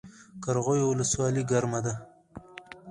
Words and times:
قرغیو 0.43 0.89
ولسوالۍ 0.91 1.43
ګرمه 1.51 1.79
ده؟ 1.85 1.93